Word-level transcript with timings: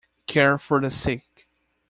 Care 0.25 0.57
for 0.57 0.81
the 0.81 0.89
sick. 0.89 1.47